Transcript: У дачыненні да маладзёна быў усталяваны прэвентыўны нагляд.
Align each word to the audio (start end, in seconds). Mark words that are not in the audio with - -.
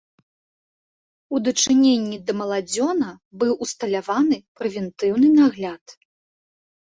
У 1.35 1.41
дачыненні 1.47 2.17
да 2.29 2.35
маладзёна 2.39 3.09
быў 3.43 3.53
усталяваны 3.65 4.37
прэвентыўны 4.61 5.27
нагляд. 5.39 5.83